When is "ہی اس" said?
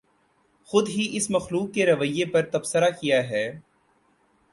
0.89-1.29